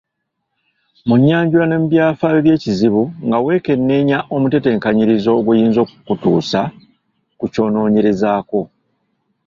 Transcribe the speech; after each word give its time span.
Mu 1.07 1.15
nnyanjula 1.19 1.65
ne 1.67 1.75
mu 1.81 1.87
byafaayo 1.91 2.39
by’ekizibu 2.45 3.03
nga 3.25 3.37
weekeneenya 3.45 4.17
omutetenkanyirizo 4.35 5.29
oguyinza 5.39 5.79
okukutuusa 5.85 6.61
ku 7.39 7.45
ky’onoonyerezaako 7.53 8.59